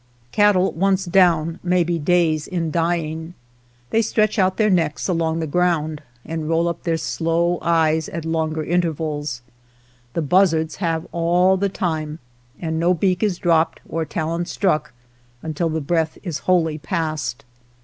[0.31, 3.11] Cattle once down may be days in dying.
[3.21, 6.67] 49 ^V^ y^^ THE SCAVENGERS They stretch out their necks along the ground, and roll
[6.67, 9.43] up their slow eyes at longer intervals.
[10.13, 12.17] The buzzards have all the time,
[12.59, 14.91] and no beak is dropped or talon struck
[15.43, 17.45] un til the breath is wholly passed.